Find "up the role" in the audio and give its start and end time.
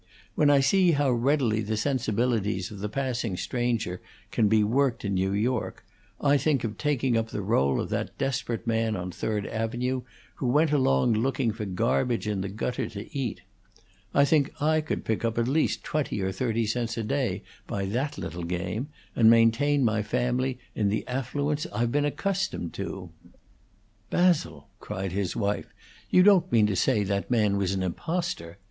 7.15-7.79